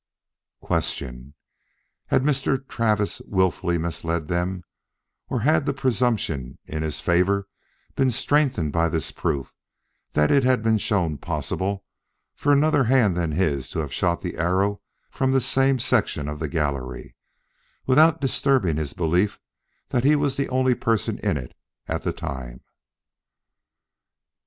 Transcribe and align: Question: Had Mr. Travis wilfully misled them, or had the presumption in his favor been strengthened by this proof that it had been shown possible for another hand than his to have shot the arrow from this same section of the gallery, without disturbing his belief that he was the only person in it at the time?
Question: 0.61 1.35
Had 2.07 2.23
Mr. 2.23 2.67
Travis 2.67 3.21
wilfully 3.27 3.77
misled 3.77 4.29
them, 4.29 4.63
or 5.29 5.41
had 5.41 5.67
the 5.67 5.75
presumption 5.75 6.57
in 6.65 6.81
his 6.81 6.99
favor 6.99 7.47
been 7.95 8.09
strengthened 8.09 8.73
by 8.73 8.89
this 8.89 9.11
proof 9.11 9.53
that 10.13 10.31
it 10.31 10.43
had 10.43 10.63
been 10.63 10.79
shown 10.79 11.19
possible 11.19 11.85
for 12.33 12.51
another 12.51 12.85
hand 12.85 13.15
than 13.15 13.33
his 13.33 13.69
to 13.69 13.77
have 13.77 13.93
shot 13.93 14.21
the 14.21 14.37
arrow 14.39 14.81
from 15.11 15.31
this 15.33 15.45
same 15.45 15.77
section 15.77 16.27
of 16.27 16.39
the 16.39 16.49
gallery, 16.49 17.15
without 17.85 18.19
disturbing 18.19 18.77
his 18.77 18.93
belief 18.93 19.39
that 19.89 20.03
he 20.03 20.15
was 20.15 20.35
the 20.35 20.49
only 20.49 20.73
person 20.73 21.19
in 21.19 21.37
it 21.37 21.53
at 21.87 22.01
the 22.01 22.11
time? 22.11 22.61